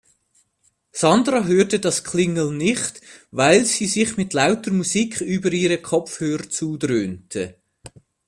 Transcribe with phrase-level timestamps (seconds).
[0.91, 7.59] Sandra hörte das Klingeln nicht, weil sie sich mit lauter Musik über ihre Kopfhörer zudröhnte.